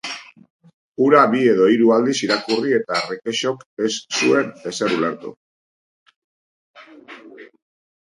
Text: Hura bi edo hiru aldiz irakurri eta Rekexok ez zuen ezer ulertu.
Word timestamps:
Hura 1.03 1.19
bi 1.33 1.41
edo 1.51 1.67
hiru 1.73 1.91
aldiz 1.97 2.15
irakurri 2.29 2.73
eta 2.79 3.03
Rekexok 3.11 3.63
ez 3.87 3.93
zuen 4.23 4.53
ezer 4.73 4.99
ulertu. 4.99 5.39